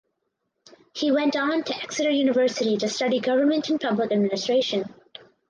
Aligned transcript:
He 0.95 1.11
went 1.11 1.35
on 1.35 1.61
to 1.63 1.75
Exeter 1.75 2.09
University 2.09 2.75
to 2.75 2.89
study 2.89 3.19
Government 3.19 3.69
and 3.69 3.79
Public 3.79 4.11
Administration. 4.11 4.91